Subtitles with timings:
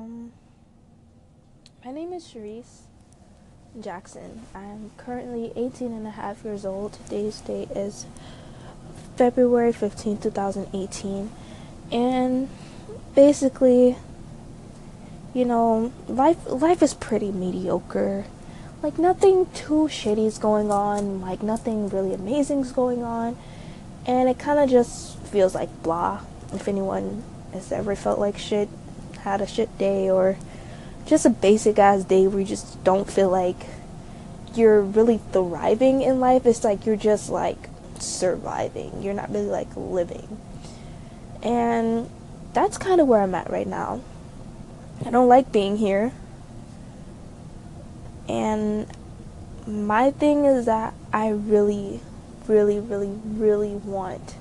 [0.00, 0.32] Um,
[1.84, 2.84] my name is Sharice
[3.78, 4.46] Jackson.
[4.54, 6.94] I'm currently 18 and a half years old.
[6.94, 8.06] Today's date is
[9.16, 11.30] February 15, 2018.
[11.92, 12.48] And
[13.14, 13.96] basically,
[15.34, 18.24] you know, life life is pretty mediocre.
[18.82, 23.36] Like nothing too shitty is going on, like nothing really amazing is going on.
[24.06, 26.22] And it kind of just feels like blah.
[26.54, 27.22] If anyone
[27.52, 28.70] has ever felt like shit,
[29.22, 30.36] had a shit day or
[31.06, 33.66] just a basic ass day where you just don't feel like
[34.54, 36.46] you're really thriving in life.
[36.46, 39.02] It's like you're just like surviving.
[39.02, 40.38] You're not really like living.
[41.42, 42.10] And
[42.52, 44.00] that's kind of where I'm at right now.
[45.04, 46.12] I don't like being here.
[48.28, 48.86] And
[49.66, 52.00] my thing is that I really,
[52.46, 54.34] really, really, really want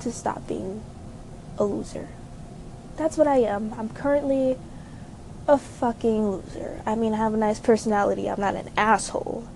[0.00, 0.82] to stop being
[1.58, 2.08] a loser.
[2.96, 3.74] That's what I am.
[3.74, 4.56] I'm currently
[5.46, 6.82] a fucking loser.
[6.86, 8.28] I mean, I have a nice personality.
[8.28, 9.46] I'm not an asshole.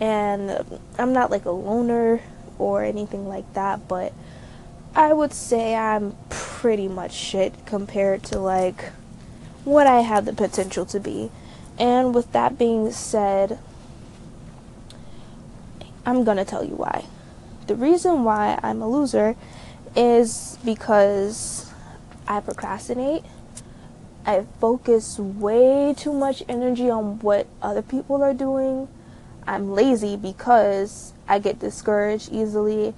[0.00, 2.20] And I'm not like a loner
[2.58, 4.12] or anything like that, but
[4.94, 8.92] I would say I'm pretty much shit compared to like
[9.64, 11.30] what I have the potential to be.
[11.78, 13.58] And with that being said,
[16.06, 17.04] I'm gonna tell you why.
[17.66, 19.36] The reason why I'm a loser
[19.94, 21.70] is because
[22.26, 23.24] I procrastinate.
[24.24, 28.88] I focus way too much energy on what other people are doing.
[29.46, 32.94] I'm lazy because I get discouraged easily.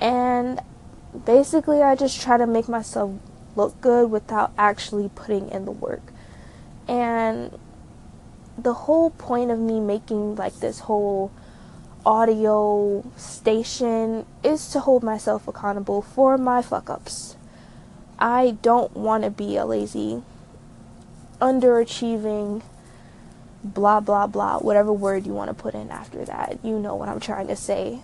[0.00, 0.60] And
[1.24, 3.12] basically, I just try to make myself
[3.56, 6.02] look good without actually putting in the work.
[6.86, 7.58] And
[8.58, 11.30] the whole point of me making like this whole
[12.04, 17.35] audio station is to hold myself accountable for my fuck ups.
[18.18, 20.22] I don't want to be a lazy,
[21.40, 22.62] underachieving,
[23.62, 26.58] blah blah blah, whatever word you want to put in after that.
[26.62, 28.00] You know what I'm trying to say.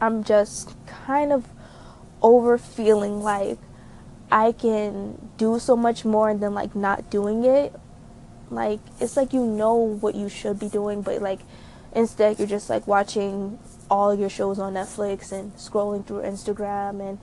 [0.00, 1.46] I'm just kind of
[2.22, 3.58] over feeling like
[4.32, 7.74] I can do so much more than like not doing it.
[8.50, 11.40] Like it's like you know what you should be doing, but like
[11.94, 13.58] instead you're just like watching
[13.90, 17.18] all your shows on Netflix and scrolling through Instagram and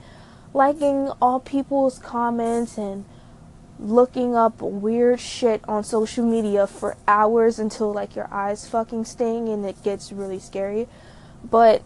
[0.54, 3.04] liking all people's comments and
[3.78, 9.48] looking up weird shit on social media for hours until like your eyes fucking sting
[9.48, 10.86] and it gets really scary.
[11.42, 11.82] But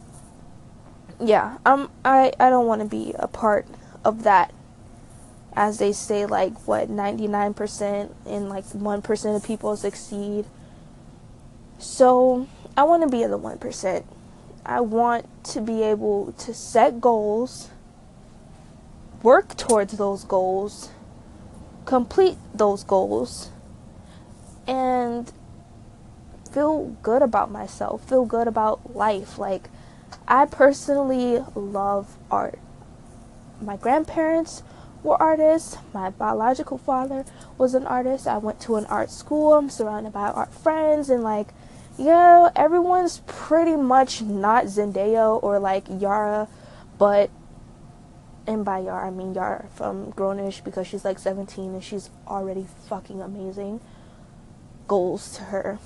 [1.20, 3.66] yeah, I'm I I don't want to be a part
[4.04, 4.52] of that
[5.56, 10.44] as they say like what 99% and like 1% of people succeed.
[11.78, 12.46] So,
[12.76, 14.04] I want to be in the 1%.
[14.64, 17.70] I want to be able to set goals,
[19.26, 20.90] work towards those goals,
[21.84, 23.50] complete those goals,
[24.68, 25.32] and
[26.52, 29.36] feel good about myself, feel good about life.
[29.36, 29.68] Like,
[30.28, 32.60] I personally love art.
[33.60, 34.62] My grandparents
[35.02, 35.76] were artists.
[35.92, 37.24] My biological father
[37.58, 38.28] was an artist.
[38.28, 39.54] I went to an art school.
[39.54, 41.48] I'm surrounded by art friends and like
[41.98, 46.46] yeah, everyone's pretty much not Zendaya or like Yara,
[46.96, 47.30] but
[48.46, 52.66] and by Yar, I mean Yar from Grownish because she's like 17 and she's already
[52.88, 53.80] fucking amazing.
[54.86, 55.78] Goals to her.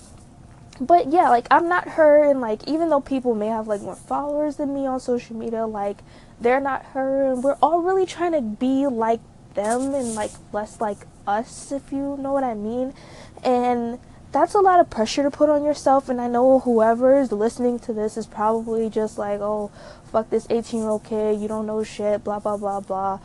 [0.81, 3.97] But yeah, like I'm not her and like even though people may have like more
[3.97, 5.99] followers than me on social media, like
[6.41, 9.20] they're not her and we're all really trying to be like
[9.54, 12.94] them and like less like us if you know what I mean.
[13.43, 13.99] And
[14.33, 17.79] that's a lot of pressure to put on yourself and I know whoever is listening
[17.81, 19.71] to this is probably just like, "Oh,
[20.11, 23.19] fuck this 18-year-old kid, you don't know shit, blah blah blah blah."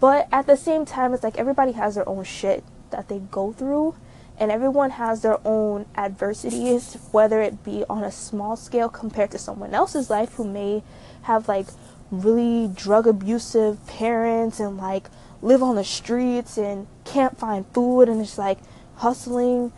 [0.00, 3.52] But at the same time, it's like everybody has their own shit that they go
[3.52, 3.94] through
[4.38, 9.38] and everyone has their own adversities, whether it be on a small scale compared to
[9.38, 10.82] someone else's life who may
[11.22, 11.68] have like
[12.10, 15.08] really drug abusive parents and like
[15.40, 18.58] live on the streets and can't find food and it's like
[18.96, 19.72] hustling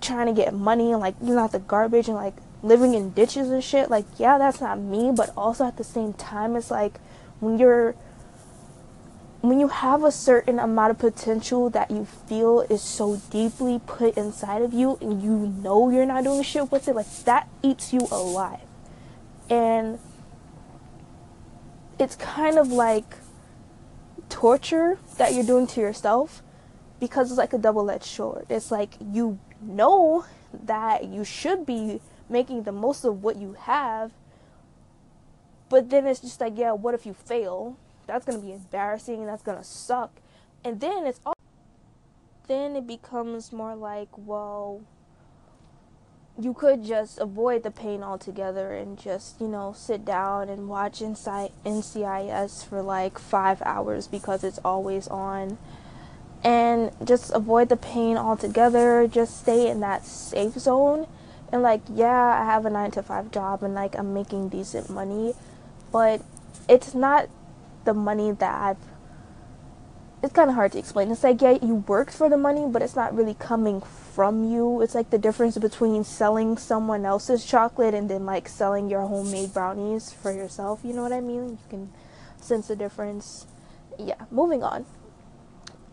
[0.00, 3.50] trying to get money and like you know, the garbage and like living in ditches
[3.50, 3.90] and shit.
[3.90, 6.98] Like, yeah, that's not me, but also at the same time, it's like
[7.40, 7.94] when you're
[9.40, 14.14] when you have a certain amount of potential that you feel is so deeply put
[14.14, 17.92] inside of you and you know you're not doing shit with it, like that eats
[17.92, 18.60] you alive.
[19.48, 19.98] And
[21.98, 23.16] it's kind of like
[24.28, 26.42] torture that you're doing to yourself
[27.00, 28.44] because it's like a double edged sword.
[28.50, 30.24] It's like you know
[30.64, 34.12] that you should be making the most of what you have,
[35.68, 37.76] but then it's just like, yeah, what if you fail?
[38.06, 40.20] That's gonna be embarrassing that's gonna suck.
[40.64, 41.34] And then it's all
[42.48, 44.82] then it becomes more like, well,
[46.40, 51.00] you could just avoid the pain altogether and just, you know, sit down and watch
[51.00, 55.58] NCIS for like five hours because it's always on.
[56.42, 59.06] And just avoid the pain altogether.
[59.06, 61.06] Just stay in that safe zone.
[61.52, 64.88] And like, yeah, I have a nine to five job and like I'm making decent
[64.88, 65.34] money,
[65.90, 66.22] but
[66.68, 67.28] it's not
[67.84, 68.76] the money that I've
[70.22, 71.10] it's kind of hard to explain.
[71.10, 74.82] It's like, yeah, you worked for the money, but it's not really coming from you.
[74.82, 79.54] It's like the difference between selling someone else's chocolate and then like selling your homemade
[79.54, 80.80] brownies for yourself.
[80.84, 81.50] You know what I mean?
[81.50, 81.92] You can
[82.38, 83.46] sense the difference.
[83.98, 84.84] Yeah, moving on.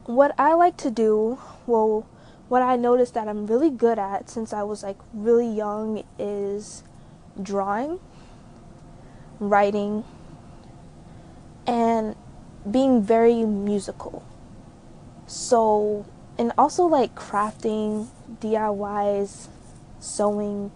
[0.07, 2.07] What I like to do, well,
[2.48, 6.81] what I noticed that I'm really good at since I was like really young is
[7.44, 8.00] drawing,
[9.38, 10.06] writing,
[11.68, 12.15] and
[12.69, 14.25] being very musical.
[15.25, 16.06] So,
[16.38, 18.07] and also like crafting,
[18.39, 19.50] DIYs,
[20.00, 20.71] sewing,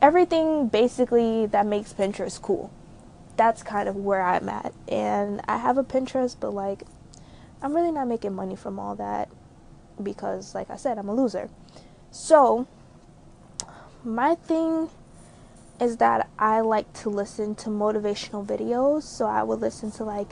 [0.00, 2.70] everything basically that makes Pinterest cool.
[3.36, 4.72] That's kind of where I'm at.
[4.88, 6.84] And I have a Pinterest, but like,
[7.62, 9.28] I'm really not making money from all that
[10.02, 11.48] because, like I said, I'm a loser.
[12.10, 12.66] So,
[14.04, 14.88] my thing
[15.80, 19.02] is that I like to listen to motivational videos.
[19.02, 20.30] So I would listen to like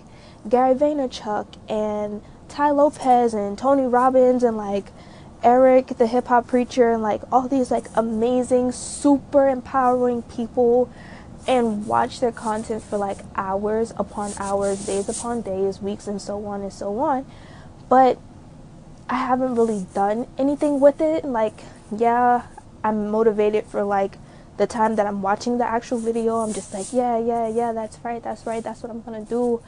[0.48, 4.86] Gary Vaynerchuk and Tai Lopez and Tony Robbins and like
[5.42, 10.90] Eric the hip hop preacher and like all these like amazing super empowering people
[11.46, 16.44] and watch their content for like hours upon hours, days upon days, weeks and so
[16.46, 17.26] on and so on.
[17.88, 18.18] But
[19.08, 21.24] I haven't really done anything with it.
[21.24, 21.62] Like,
[21.94, 22.42] yeah,
[22.82, 24.16] I'm motivated for like
[24.56, 27.98] the time that I'm watching the actual video, I'm just like, yeah, yeah, yeah, that's
[28.04, 29.62] right, that's right, that's what I'm gonna do.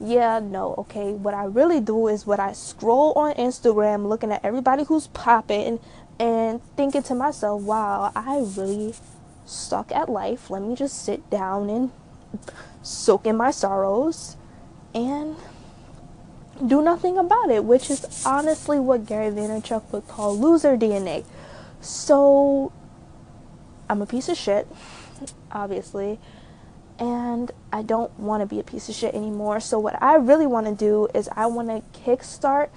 [0.00, 1.12] Yeah, no, okay.
[1.12, 5.80] What I really do is what I scroll on Instagram looking at everybody who's popping
[6.20, 8.94] and thinking to myself, wow, I really
[9.48, 10.50] suck at life.
[10.50, 11.90] Let me just sit down and
[12.82, 14.36] soak in my sorrows
[14.94, 15.36] and
[16.64, 21.24] do nothing about it, which is honestly what Gary Vaynerchuk would call loser DNA.
[21.80, 22.72] So
[23.88, 24.66] I'm a piece of shit,
[25.50, 26.18] obviously,
[26.98, 29.60] and I don't want to be a piece of shit anymore.
[29.60, 32.70] So, what I really want to do is I want to kickstart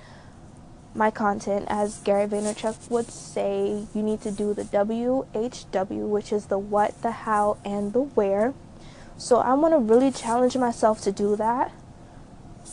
[0.93, 1.65] my content.
[1.69, 7.01] As Gary Vaynerchuk would say, you need to do the WHW, which is the what,
[7.01, 8.53] the how, and the where.
[9.17, 11.71] So, I want to really challenge myself to do that.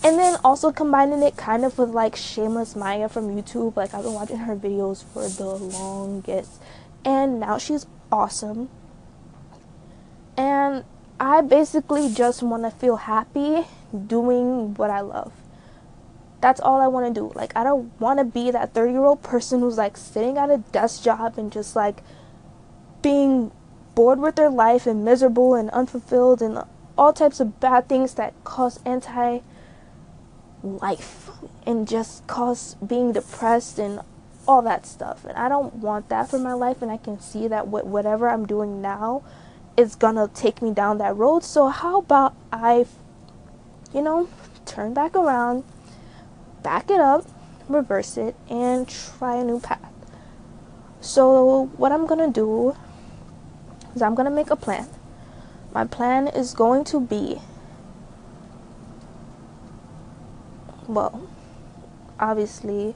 [0.02, 3.76] And then also combining it kind of with like Shameless Maya from YouTube.
[3.76, 6.60] Like, I've been watching her videos for the longest.
[7.04, 8.68] And now she's awesome.
[10.36, 10.84] And
[11.18, 13.66] I basically just want to feel happy
[14.06, 15.32] doing what I love.
[16.40, 17.32] That's all I want to do.
[17.34, 20.50] Like, I don't want to be that 30 year old person who's like sitting at
[20.50, 22.02] a desk job and just like
[23.02, 23.50] being
[23.94, 26.62] bored with their life and miserable and unfulfilled and
[26.96, 29.40] all types of bad things that cause anti
[30.62, 31.30] life
[31.66, 34.00] and just cause being depressed and
[34.46, 35.24] all that stuff.
[35.24, 36.82] And I don't want that for my life.
[36.82, 39.22] And I can see that whatever I'm doing now
[39.76, 41.44] is gonna take me down that road.
[41.44, 42.86] So, how about I,
[43.94, 44.28] you know,
[44.66, 45.64] turn back around,
[46.62, 47.26] back it up,
[47.68, 49.92] reverse it, and try a new path?
[51.00, 52.76] So, what I'm gonna do
[53.94, 54.88] is I'm gonna make a plan.
[55.72, 57.40] My plan is going to be
[60.88, 61.28] well,
[62.18, 62.94] obviously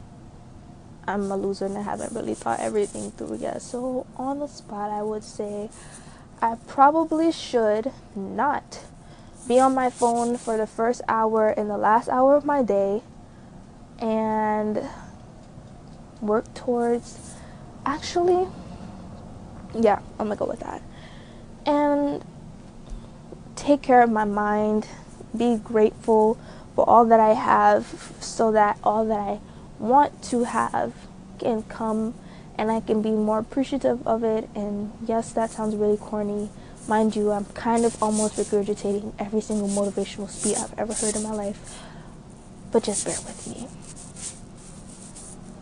[1.06, 3.60] I'm a loser and I haven't really thought everything through yet.
[3.60, 5.68] So, on the spot, I would say
[6.40, 8.80] I probably should not
[9.46, 13.02] be on my phone for the first hour and the last hour of my day
[14.02, 14.86] and
[16.20, 17.36] work towards
[17.86, 18.48] actually,
[19.78, 20.82] yeah, I'm gonna go with that.
[21.64, 22.24] And
[23.54, 24.88] take care of my mind,
[25.36, 26.36] be grateful
[26.74, 29.40] for all that I have so that all that I
[29.78, 30.92] want to have
[31.38, 32.14] can come
[32.58, 34.48] and I can be more appreciative of it.
[34.54, 36.50] And yes, that sounds really corny.
[36.88, 41.22] Mind you, I'm kind of almost regurgitating every single motivational speech I've ever heard in
[41.22, 41.78] my life.
[42.72, 43.68] But just bear with me.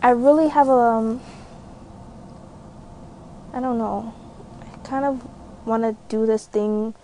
[0.02, 1.20] I really have a, um,
[3.52, 4.14] I don't know,
[4.62, 5.28] I kind of
[5.66, 6.94] want to do this thing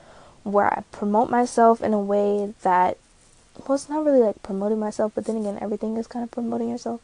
[0.44, 2.96] where I promote myself in a way that
[3.66, 6.70] well, it's not really like promoting myself, but then again, everything is kind of promoting
[6.70, 7.00] yourself.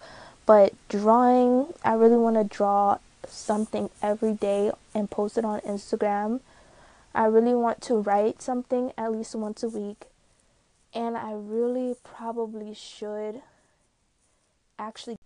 [0.47, 6.41] But drawing, I really want to draw something every day and post it on Instagram.
[7.15, 10.07] I really want to write something at least once a week.
[10.95, 13.43] And I really probably should
[14.79, 15.17] actually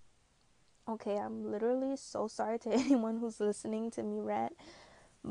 [0.88, 4.56] Okay, I'm literally so sorry to anyone who's listening to me rant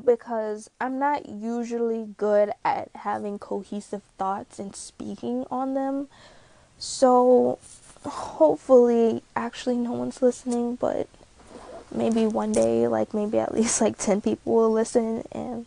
[0.03, 6.09] because I'm not usually good at having cohesive thoughts and speaking on them.
[6.77, 7.59] So,
[8.03, 11.07] hopefully, actually, no one's listening, but
[11.89, 15.65] maybe one day, like, maybe at least like 10 people will listen and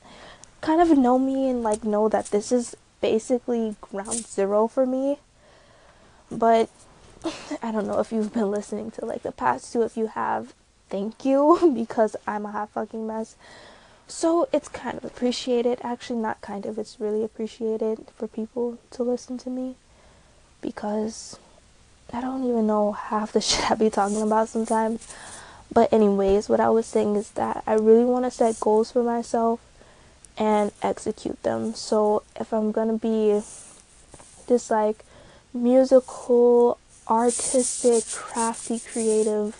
[0.60, 5.18] kind of know me and like know that this is basically ground zero for me.
[6.30, 6.68] But
[7.62, 9.82] I don't know if you've been listening to like the past two.
[9.82, 10.52] If you have,
[10.88, 13.36] thank you because I'm a hot fucking mess.
[14.06, 15.78] So it's kind of appreciated.
[15.82, 19.76] Actually, not kind of, it's really appreciated for people to listen to me
[20.62, 21.38] because
[22.12, 25.06] I don't even know half the shit I be talking about sometimes.
[25.70, 29.02] But, anyways, what I was saying is that I really want to set goals for
[29.02, 29.60] myself
[30.38, 31.74] and execute them.
[31.74, 33.42] So, if I'm gonna be
[34.46, 35.04] this like
[35.52, 39.56] musical, artistic, crafty, creative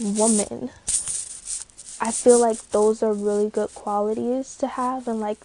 [0.00, 0.70] woman,
[2.00, 5.38] I feel like those are really good qualities to have, and like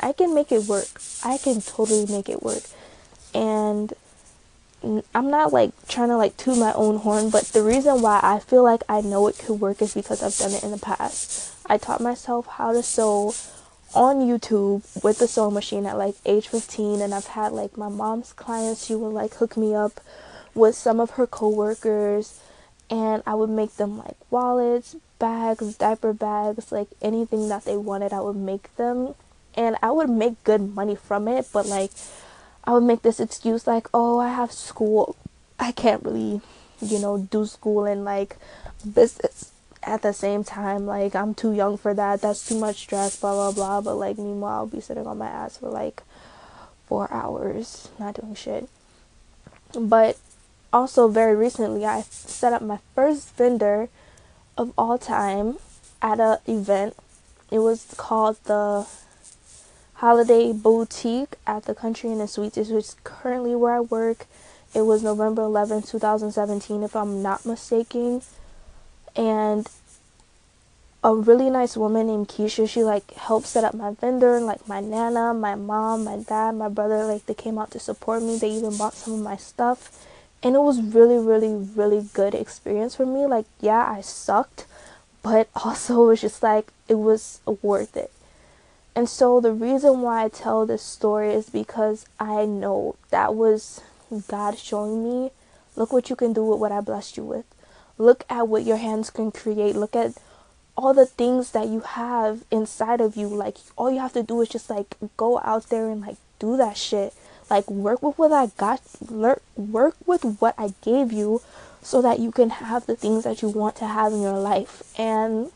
[0.00, 1.00] I can make it work.
[1.24, 2.62] I can totally make it work.
[3.34, 3.92] And
[4.82, 8.38] I'm not like trying to like toot my own horn, but the reason why I
[8.38, 11.54] feel like I know it could work is because I've done it in the past.
[11.66, 13.34] I taught myself how to sew
[13.94, 17.88] on YouTube with the sewing machine at like age 15 and I've had like my
[17.88, 20.00] mom's clients she would like hook me up
[20.54, 22.40] with some of her coworkers
[22.90, 28.12] and I would make them like wallets, bags, diaper bags, like anything that they wanted,
[28.12, 29.14] I would make them.
[29.54, 31.90] And I would make good money from it, but like
[32.64, 35.16] I would make this excuse like, "Oh, I have school.
[35.58, 36.40] I can't really,
[36.80, 38.36] you know, do school and like
[38.84, 39.50] business
[39.82, 40.86] at the same time.
[40.86, 42.20] Like I'm too young for that.
[42.20, 45.28] That's too much stress, blah blah blah." But like meanwhile, I'll be sitting on my
[45.28, 46.02] ass for like
[46.86, 48.68] 4 hours not doing shit.
[49.74, 50.16] But
[50.72, 53.88] also very recently I set up my first vendor
[54.56, 55.58] of all time
[56.02, 56.94] at a event.
[57.50, 58.86] It was called the
[59.94, 64.26] Holiday Boutique at the Country Inn the Suites, which is currently where I work.
[64.74, 68.22] It was November 11, 2017, if I'm not mistaken.
[69.16, 69.66] And
[71.02, 74.68] a really nice woman named Keisha, she like helped set up my vendor and like
[74.68, 78.36] my nana, my mom, my dad, my brother, like they came out to support me.
[78.36, 80.06] They even bought some of my stuff
[80.42, 83.26] and it was really really really good experience for me.
[83.26, 84.66] Like yeah i sucked
[85.22, 88.12] but also it was just like it was worth it.
[88.94, 93.80] And so the reason why i tell this story is because i know that was
[94.26, 95.30] god showing me
[95.76, 97.44] look what you can do with what i blessed you with.
[97.98, 99.74] Look at what your hands can create.
[99.74, 100.12] Look at
[100.76, 103.26] all the things that you have inside of you.
[103.26, 106.56] Like all you have to do is just like go out there and like do
[106.56, 107.12] that shit
[107.50, 111.40] like work with what I got, work with what I gave you
[111.82, 114.82] so that you can have the things that you want to have in your life.
[114.98, 115.50] And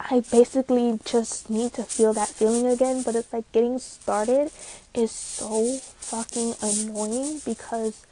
[0.00, 4.50] I basically just need to feel that feeling again, but it's like getting started
[4.94, 8.06] is so fucking annoying because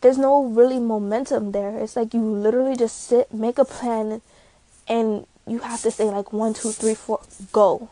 [0.00, 1.78] there's no really momentum there.
[1.78, 4.20] It's like you literally just sit, make a plan,
[4.86, 7.20] and you have to say like one, two, three, four,
[7.50, 7.88] go.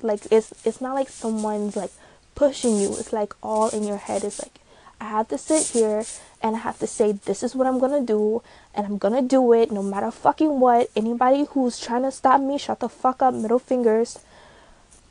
[0.00, 1.90] Like it's it's not like someone's like
[2.38, 2.94] pushing you.
[2.96, 4.22] It's like all in your head.
[4.22, 4.60] It's like
[5.00, 6.04] I have to sit here
[6.40, 8.42] and I have to say this is what I'm gonna do
[8.72, 10.88] and I'm gonna do it no matter fucking what.
[10.94, 14.20] Anybody who's trying to stop me, shut the fuck up, middle fingers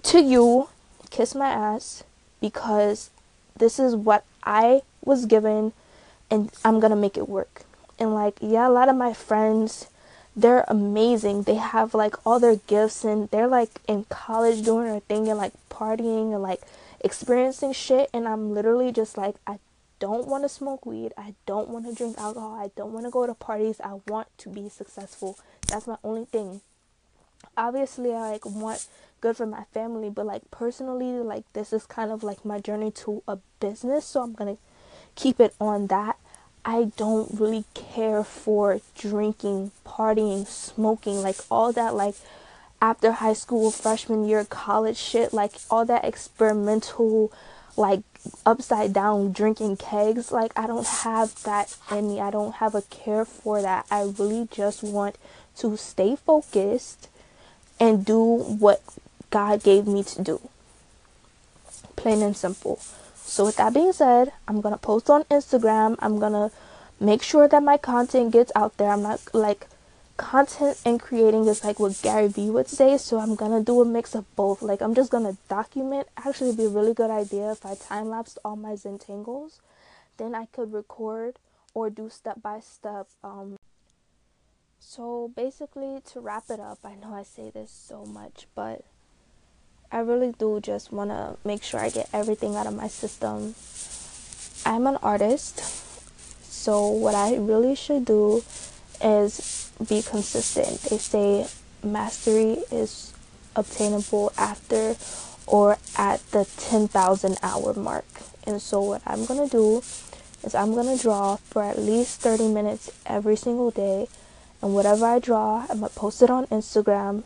[0.04, 0.70] to you,
[1.10, 2.06] kiss my ass
[2.40, 3.10] because
[3.58, 5.74] this is what I was given
[6.32, 7.64] and I'm gonna make it work.
[8.00, 9.88] And like, yeah, a lot of my friends,
[10.34, 11.44] they're amazing.
[11.44, 15.38] They have like all their gifts and they're like in college doing their thing and
[15.38, 16.62] like partying and like
[17.02, 19.60] experiencing shit and I'm literally just like I
[20.00, 21.14] don't want to smoke weed.
[21.18, 22.54] I don't want to drink alcohol.
[22.54, 23.82] I don't want to go to parties.
[23.84, 25.38] I want to be successful.
[25.68, 26.62] That's my only thing.
[27.56, 28.88] Obviously, I like want
[29.22, 32.92] good for my family, but like personally, like this is kind of like my journey
[32.92, 34.62] to a business, so I'm going to
[35.16, 36.18] keep it on that.
[36.66, 42.16] I don't really care for drinking, partying, smoking, like all that like
[42.82, 47.32] after high school, freshman year, college shit, like all that experimental,
[47.76, 48.02] like
[48.46, 50.32] upside down drinking kegs.
[50.32, 52.20] Like, I don't have that in me.
[52.20, 53.86] I don't have a care for that.
[53.90, 55.18] I really just want
[55.58, 57.10] to stay focused
[57.80, 58.82] and do what
[59.30, 60.42] God gave me to do.
[61.96, 62.80] Plain and simple.
[63.16, 65.96] So, with that being said, I'm gonna post on Instagram.
[66.00, 66.52] I'm gonna
[67.00, 68.90] make sure that my content gets out there.
[68.90, 69.68] I'm not like
[70.18, 73.86] content and creating is like what Gary Vee would say, so I'm gonna do a
[73.86, 74.62] mix of both.
[74.62, 76.08] Like I'm just gonna document.
[76.18, 79.60] Actually, be a really good idea if I time lapsed all my Zentangles.
[80.18, 81.38] Then I could record
[81.74, 83.58] or do step by step um
[84.80, 88.84] So basically, to wrap it up, I know I say this so much, but
[89.92, 93.56] I really do just want to make sure I get everything out of my system.
[94.66, 95.60] I'm an artist,
[96.44, 98.44] so what I really should do
[99.02, 100.82] is be consistent.
[100.82, 101.48] They say
[101.84, 103.14] mastery is
[103.56, 104.96] obtainable after
[105.46, 108.06] or at the 10,000 hour mark.
[108.46, 109.78] And so, what I'm to do
[110.44, 114.08] is I'm to draw for at least 30 minutes every single day
[114.62, 117.24] and whatever I draw, I'm gonna post it on Instagram,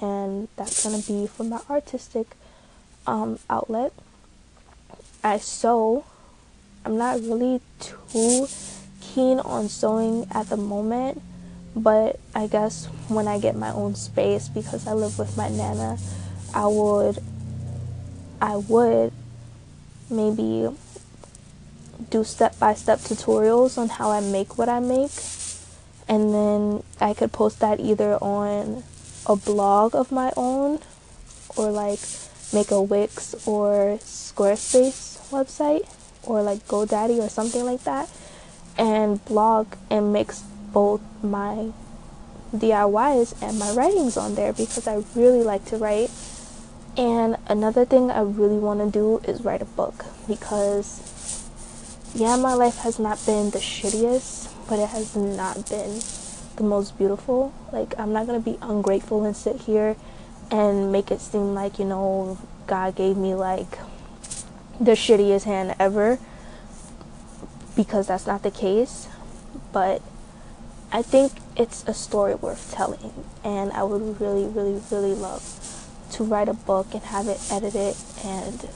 [0.00, 2.26] and that's gonna be for my artistic
[3.06, 3.92] um, outlet.
[5.24, 6.04] I sew.
[6.84, 8.46] I'm not really too
[9.18, 11.20] keen on sewing at the moment,
[11.74, 15.98] but I guess when I get my own space, because I live with my nana,
[16.54, 17.18] I would,
[18.40, 19.12] I would
[20.08, 20.68] maybe
[22.10, 25.10] do step by step tutorials on how I make what I make.
[26.06, 28.84] And then I could post that either on
[29.26, 30.78] a blog of my own
[31.56, 31.98] or like
[32.52, 35.88] make a Wix or Squarespace website
[36.22, 38.08] or like GoDaddy or something like that
[38.78, 40.42] and blog and mix
[40.72, 41.72] both my
[42.54, 46.10] DIYs and my writings on there because I really like to write.
[46.96, 51.48] And another thing I really want to do is write a book because
[52.14, 56.00] yeah, my life has not been the shittiest but it has not been
[56.56, 57.52] the most beautiful.
[57.72, 59.96] Like, I'm not gonna be ungrateful and sit here
[60.50, 63.78] and make it seem like, you know, God gave me like
[64.78, 66.18] the shittiest hand ever
[67.78, 69.08] because that's not the case.
[69.72, 70.02] But
[70.90, 75.42] I think it's a story worth telling, and I would really, really, really love
[76.12, 77.94] to write a book and have it edited
[78.24, 78.68] and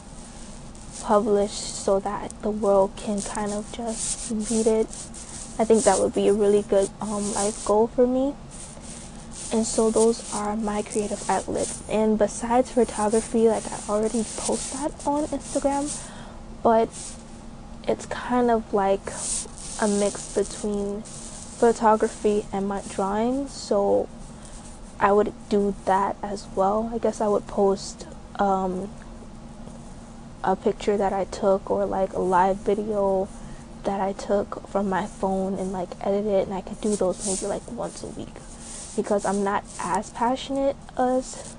[1.02, 4.86] published so that the world can kind of just read it
[5.58, 8.34] I think that would be a really good um, life goal for me.
[9.52, 11.82] And so those are my creative outlets.
[11.90, 15.92] And besides photography, like I already post that on Instagram,
[16.62, 16.88] but
[17.86, 19.12] it's kind of like
[19.80, 23.48] a mix between photography and my drawing.
[23.48, 24.08] So
[25.00, 26.90] I would do that as well.
[26.94, 28.06] I guess I would post
[28.38, 28.90] um,
[30.44, 33.28] a picture that I took or like a live video
[33.84, 37.26] that I took from my phone and like edit it and I could do those
[37.26, 38.34] maybe like once a week
[38.96, 41.56] because I'm not as passionate as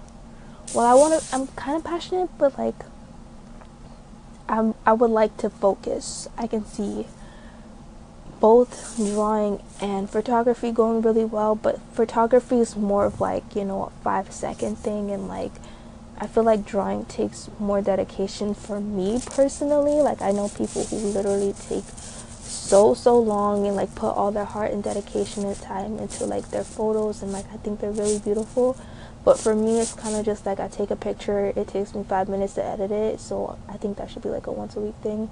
[0.73, 2.75] well I want to I'm kind of passionate but like
[4.47, 7.07] I'm I would like to focus I can see
[8.39, 13.83] both drawing and photography going really well but photography is more of like you know
[13.83, 15.53] a 5 second thing and like
[16.23, 19.95] I feel like drawing takes more dedication for me personally.
[19.95, 21.83] Like I know people who literally take
[22.43, 26.49] so so long and like put all their heart and dedication and time into like
[26.51, 28.77] their photos and like I think they're really beautiful.
[29.23, 32.03] But for me it's kind of just like I take a picture, it takes me
[32.03, 33.19] 5 minutes to edit it.
[33.19, 35.29] So I think that should be like a once a week thing.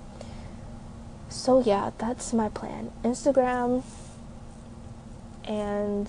[1.30, 2.92] So yeah, that's my plan.
[3.04, 3.84] Instagram
[5.46, 6.08] and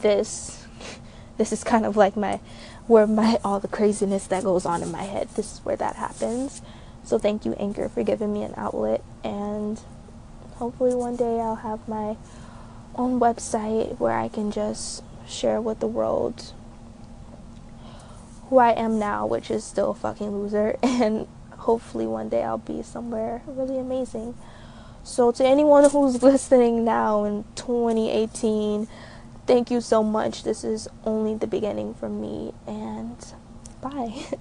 [0.00, 0.66] this
[1.38, 2.40] this is kind of like my
[2.86, 5.28] where my all the craziness that goes on in my head.
[5.36, 6.62] This is where that happens.
[7.02, 9.80] So thank you Anchor for giving me an outlet and
[10.56, 12.16] hopefully one day I'll have my
[12.94, 16.52] own website where I can just share with the world
[18.48, 21.26] who I am now, which is still a fucking loser, and
[21.58, 24.34] hopefully one day I'll be somewhere really amazing.
[25.02, 28.88] So, to anyone who's listening now in 2018,
[29.46, 30.42] thank you so much.
[30.42, 33.16] This is only the beginning for me, and
[33.80, 34.26] bye.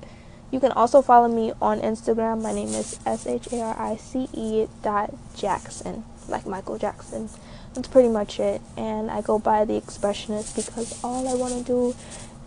[0.53, 2.43] You can also follow me on Instagram.
[2.43, 7.27] My name is S H A R I C E dot Jackson, like Michael Jackson.
[7.73, 8.61] That's pretty much it.
[8.77, 11.95] And I go by the expressionist because all I want to do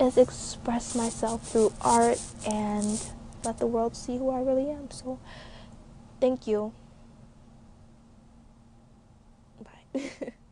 [0.00, 3.00] is express myself through art and
[3.44, 4.90] let the world see who I really am.
[4.90, 5.18] So,
[6.20, 6.72] thank you.
[9.62, 10.32] Bye.